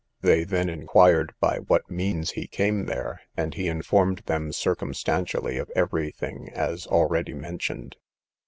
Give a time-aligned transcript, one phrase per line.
[0.21, 5.69] They then inquired by what means he came there; and he informed them circumstantially of
[5.75, 7.97] every thing as already mentioned.